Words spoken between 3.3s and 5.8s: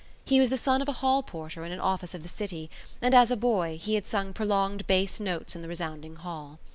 boy, he had sung prolonged bass notes in the